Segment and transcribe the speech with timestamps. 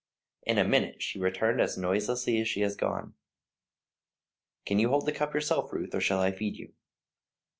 [0.41, 3.13] In a minute she returned as noiselessly as she had gone.
[4.65, 6.73] "Can you hold the cup yourself, Ruth, or shall I feed you?"